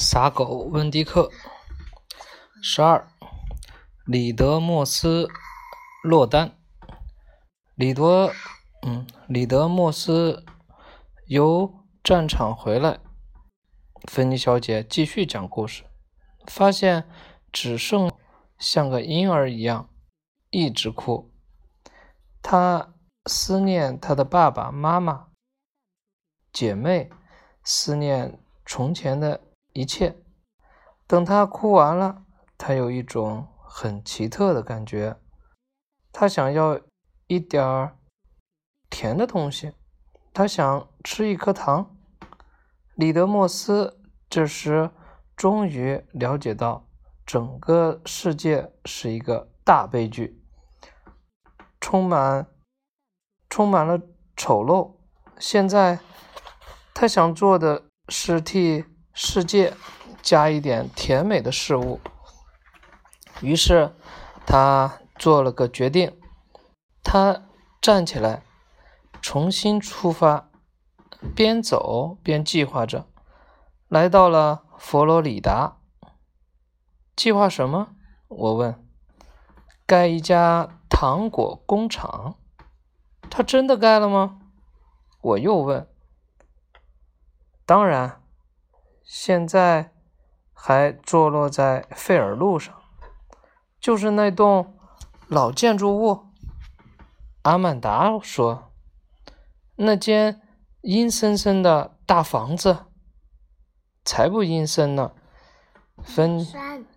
[0.00, 1.28] 撒狗温迪克。
[2.62, 3.08] 十二，
[4.06, 5.28] 里德莫斯
[6.04, 6.56] 洛丹。
[7.74, 8.32] 里多，
[8.86, 10.44] 嗯，里德莫斯
[11.26, 13.00] 由战场回来，
[14.04, 15.82] 芬妮小姐继续讲故事，
[16.46, 17.10] 发现
[17.50, 18.08] 只剩
[18.56, 19.90] 像个婴儿一样，
[20.50, 21.28] 一直哭。
[22.40, 22.94] 她
[23.26, 25.26] 思念她的爸爸妈妈、
[26.52, 27.10] 姐妹，
[27.64, 29.40] 思念从前的。
[29.78, 30.16] 一切，
[31.06, 32.24] 等他哭完了，
[32.56, 35.16] 他有一种很奇特的感觉，
[36.10, 36.80] 他想要
[37.28, 37.96] 一点儿
[38.90, 39.72] 甜的东西，
[40.34, 41.96] 他想吃一颗糖。
[42.96, 44.90] 李德莫斯这时
[45.36, 46.88] 终于了解到，
[47.24, 50.42] 整个世界是一个大悲剧，
[51.80, 52.48] 充满
[53.48, 54.00] 充满了
[54.36, 54.96] 丑陋。
[55.38, 56.00] 现在，
[56.92, 58.84] 他想做的是替。
[59.20, 59.74] 世界
[60.22, 62.00] 加一点甜美的事物，
[63.40, 63.92] 于是
[64.46, 66.16] 他做了个决定。
[67.02, 67.42] 他
[67.80, 68.44] 站起来，
[69.20, 70.48] 重新出发，
[71.34, 73.08] 边走边计划着，
[73.88, 75.78] 来到了佛罗里达。
[77.16, 77.88] 计划什么？
[78.28, 78.86] 我问。
[79.84, 82.36] 盖一家糖果工厂。
[83.28, 84.38] 他真的盖了吗？
[85.20, 85.88] 我又问。
[87.66, 88.22] 当然。
[89.10, 89.90] 现在
[90.52, 92.74] 还坐落在费尔路上，
[93.80, 94.76] 就是那栋
[95.28, 96.26] 老建筑物。
[97.40, 98.70] 阿曼达说
[99.76, 100.42] ：“那间
[100.82, 102.84] 阴森森的大房子，
[104.04, 105.12] 才不阴森呢。”
[106.04, 106.46] 芬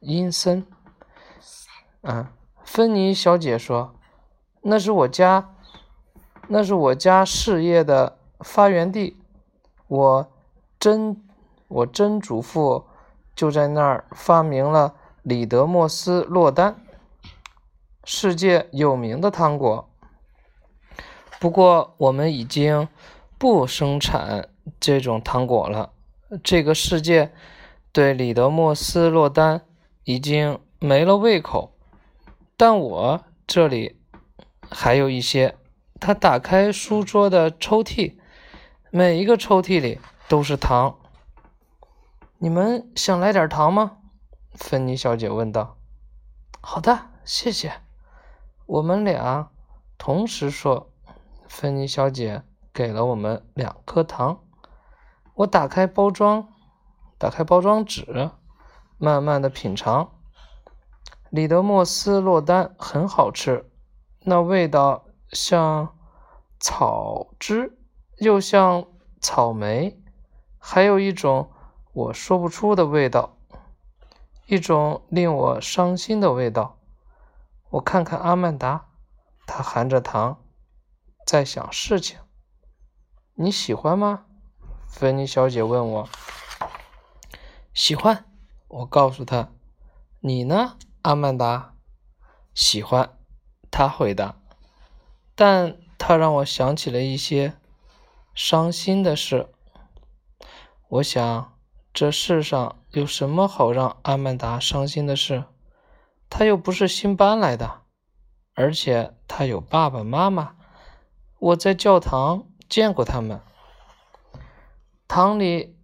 [0.00, 0.66] 阴森，
[2.00, 2.26] 嗯，
[2.64, 3.94] 芬妮小姐说
[4.62, 5.54] ：“那是我家，
[6.48, 9.20] 那是我家事业的发源地。
[9.88, 10.32] 我
[10.80, 11.22] 真。”
[11.68, 12.86] 我曾祖父
[13.36, 16.82] 就在那儿发明了里德莫斯洛丹，
[18.04, 19.88] 世界有名的糖果。
[21.38, 22.88] 不过我们已经
[23.38, 24.48] 不生产
[24.80, 25.92] 这种糖果了。
[26.42, 27.32] 这个世界
[27.92, 29.62] 对里德莫斯洛丹
[30.04, 31.72] 已经没了胃口。
[32.56, 34.00] 但我这里
[34.68, 35.54] 还有一些。
[36.00, 38.14] 他打开书桌的抽屉，
[38.90, 40.96] 每一个抽屉里都是糖。
[42.40, 43.96] 你们想来点糖吗？
[44.52, 45.76] 芬妮小姐问道。
[46.62, 47.80] “好的，谢谢。”
[48.64, 49.50] 我们俩
[49.98, 50.92] 同时说。
[51.48, 54.44] 芬妮小姐给了我们两颗糖。
[55.34, 56.52] 我打开包装，
[57.18, 58.30] 打开包装纸，
[58.98, 60.12] 慢慢的品尝。
[61.30, 63.68] 里德莫斯洛丹很好吃，
[64.20, 65.96] 那味道像
[66.60, 67.76] 草汁，
[68.18, 68.86] 又像
[69.20, 70.00] 草莓，
[70.58, 71.50] 还有一种。
[71.98, 73.36] 我说不出的味道，
[74.46, 76.78] 一种令我伤心的味道。
[77.70, 78.86] 我看看阿曼达，
[79.48, 80.40] 她含着糖，
[81.26, 82.20] 在想事情。
[83.34, 84.26] 你喜欢吗？
[84.88, 86.08] 芬妮小姐问我。
[87.74, 88.24] 喜欢，
[88.68, 89.48] 我告诉她。
[90.20, 91.74] 你呢，阿曼达？
[92.54, 93.18] 喜欢，
[93.72, 94.36] 她回答。
[95.34, 97.54] 但她让我想起了一些
[98.34, 99.52] 伤心的事。
[100.86, 101.57] 我想。
[101.98, 105.42] 这世上有什么好让阿曼达伤心的事？
[106.30, 107.82] 他又不是新搬来的，
[108.54, 110.54] 而且他有爸爸妈妈。
[111.40, 113.40] 我在教堂见过他们。
[115.08, 115.76] 糖里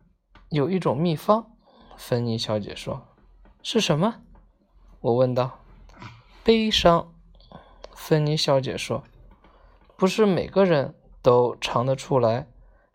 [0.51, 1.51] 有一种秘方，
[1.97, 3.09] 芬妮小姐说
[3.65, 4.23] ：“是什么？”
[5.03, 5.59] 我问道。
[6.45, 7.13] “悲伤。”
[7.93, 9.03] 芬妮小姐说
[9.99, 12.47] ：“不是每个人都尝得出来，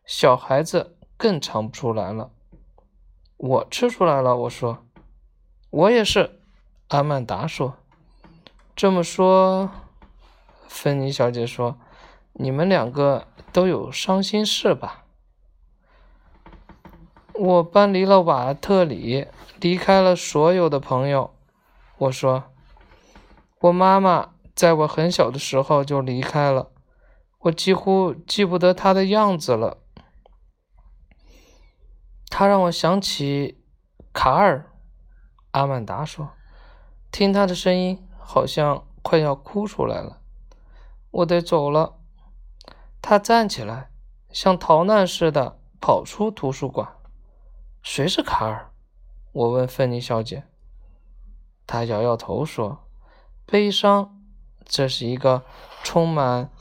[0.05, 2.31] 小孩子更尝不出来了。”
[3.39, 4.85] 我吃出来了，我说，
[5.69, 6.41] 我也是。
[6.89, 7.77] 阿曼达说，
[8.75, 9.69] 这么说，
[10.67, 11.77] 芬妮小姐说，
[12.33, 15.05] 你们两个都有伤心事吧？
[17.33, 19.27] 我搬离了瓦特里，
[19.61, 21.33] 离开了所有的朋友。
[21.97, 22.43] 我说，
[23.61, 26.71] 我妈妈在我很小的时候就离开了，
[27.39, 29.77] 我几乎记不得她的样子了。
[32.29, 33.63] 他让我想起
[34.13, 34.71] 卡尔，
[35.51, 36.29] 阿曼达说
[37.11, 40.21] ：“听他的声音，好像快要哭出来了。”
[41.11, 41.95] 我得走了。
[43.01, 43.89] 他站起来，
[44.31, 46.95] 像逃难似的跑出图书馆。
[47.81, 48.71] 谁是卡尔？
[49.31, 50.43] 我问芬妮小姐。
[51.65, 52.87] 她摇摇头说
[53.45, 54.21] ：“悲伤，
[54.65, 55.43] 这是一个
[55.83, 56.51] 充满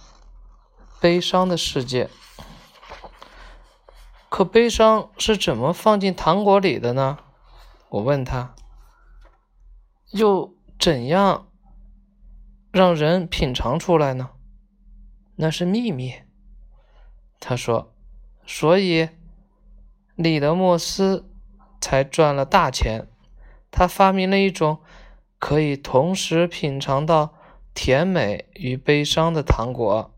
[1.00, 2.09] 悲伤的世界。”
[4.38, 7.19] 可悲伤是怎么放进糖果里的呢？
[7.88, 8.55] 我问他，
[10.12, 11.49] 又怎样
[12.70, 14.31] 让人品尝出来呢？
[15.35, 16.14] 那是秘密。
[17.40, 17.93] 他说，
[18.46, 19.08] 所以
[20.14, 21.29] 李德莫斯
[21.81, 23.08] 才赚了大钱。
[23.73, 24.79] 他发明了一种
[25.41, 27.34] 可以同时品尝到
[27.75, 30.14] 甜美与悲伤的糖果。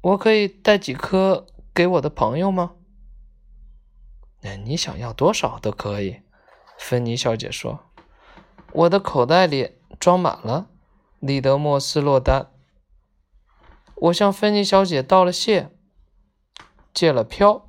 [0.00, 1.44] 我可以带几颗
[1.78, 2.72] 给我的朋友吗？
[4.40, 6.22] 那，你想要多少都可以。
[6.76, 7.84] 芬妮小姐说
[8.74, 10.70] ：“我的口袋里装满了。”
[11.20, 12.50] 里德莫斯落单。
[13.94, 15.70] 我向芬妮小姐道了谢，
[16.92, 17.64] 借了票，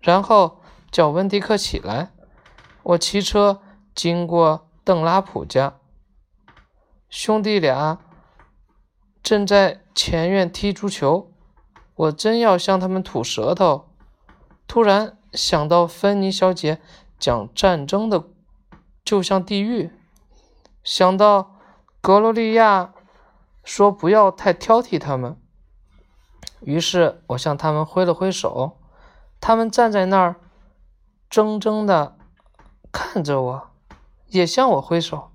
[0.00, 0.60] 然后
[0.92, 2.12] 叫温迪克起来。
[2.84, 3.60] 我骑车
[3.92, 5.80] 经过邓拉普家，
[7.08, 7.98] 兄弟俩
[9.20, 11.26] 正在前院踢足球。
[12.00, 13.90] 我真要向他们吐舌头，
[14.66, 15.16] 突然。
[15.32, 16.80] 想到芬妮小姐
[17.16, 18.24] 讲战争的，
[19.04, 19.90] 就像地狱；
[20.82, 21.54] 想到
[22.00, 22.92] 格罗利亚
[23.62, 25.40] 说不要太挑剔他们，
[26.62, 28.80] 于是我向他们挥了挥手。
[29.40, 30.34] 他们站在那儿，
[31.30, 32.16] 怔怔的
[32.90, 33.70] 看着我，
[34.26, 35.30] 也向我挥手。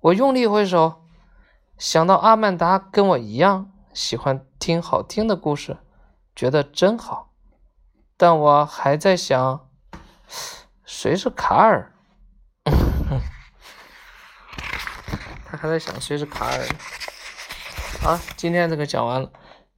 [0.00, 1.02] 我用力挥手，
[1.76, 5.76] 想到阿曼达跟我一样喜欢听好听的故事，
[6.34, 7.34] 觉得真好。
[8.16, 9.68] 但我还在想，
[10.84, 11.92] 谁是卡尔？
[15.44, 16.66] 他还在想谁是卡尔。
[18.04, 19.30] 啊，今天这个讲完了，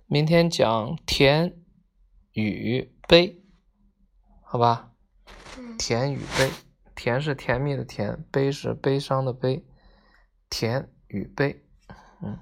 [0.07, 1.57] 明天讲甜
[2.33, 3.43] 与悲，
[4.43, 4.93] 好吧？
[5.79, 6.53] 甜与悲，
[6.95, 9.67] 甜是甜蜜的甜，悲是悲伤的悲，
[10.49, 11.65] 甜与悲，
[12.23, 12.39] 嗯。